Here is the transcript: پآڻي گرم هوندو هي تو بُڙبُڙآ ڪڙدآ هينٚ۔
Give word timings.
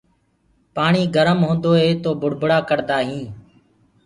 پآڻي 0.75 1.03
گرم 1.15 1.39
هوندو 1.47 1.71
هي 1.81 1.89
تو 2.03 2.09
بُڙبُڙآ 2.21 2.59
ڪڙدآ 2.69 2.97
هينٚ۔ 3.07 3.31